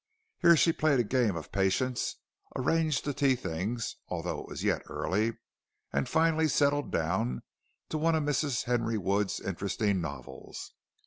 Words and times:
Here 0.39 0.57
she 0.57 0.73
played 0.73 0.99
a 0.99 1.03
game 1.03 1.35
of 1.35 1.51
patience, 1.51 2.15
arranged 2.55 3.05
the 3.05 3.13
tea 3.13 3.35
things 3.35 3.97
although 4.07 4.39
it 4.39 4.47
was 4.47 4.63
yet 4.63 4.81
early, 4.89 5.37
and 5.93 6.09
finally 6.09 6.47
settled 6.47 6.91
down 6.91 7.43
to 7.89 7.99
one 7.99 8.15
of 8.15 8.23
Mrs. 8.23 8.63
Henry 8.63 8.97
Wood's 8.97 9.39
interesting 9.39 10.01
novels. 10.01 10.73